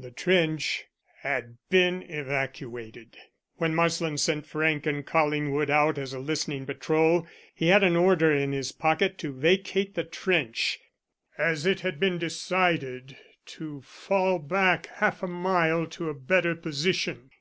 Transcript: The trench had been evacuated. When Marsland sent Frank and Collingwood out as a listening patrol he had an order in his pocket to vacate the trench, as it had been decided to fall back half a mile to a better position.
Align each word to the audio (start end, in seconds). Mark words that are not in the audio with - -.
The 0.00 0.10
trench 0.10 0.86
had 1.20 1.56
been 1.68 2.02
evacuated. 2.02 3.16
When 3.58 3.72
Marsland 3.72 4.18
sent 4.18 4.44
Frank 4.44 4.84
and 4.84 5.06
Collingwood 5.06 5.70
out 5.70 5.96
as 5.96 6.12
a 6.12 6.18
listening 6.18 6.66
patrol 6.66 7.28
he 7.54 7.68
had 7.68 7.84
an 7.84 7.94
order 7.94 8.32
in 8.34 8.50
his 8.50 8.72
pocket 8.72 9.16
to 9.18 9.32
vacate 9.32 9.94
the 9.94 10.02
trench, 10.02 10.80
as 11.38 11.66
it 11.66 11.82
had 11.82 12.00
been 12.00 12.18
decided 12.18 13.16
to 13.46 13.80
fall 13.82 14.40
back 14.40 14.86
half 14.94 15.22
a 15.22 15.28
mile 15.28 15.86
to 15.86 16.08
a 16.08 16.14
better 16.14 16.56
position. 16.56 17.28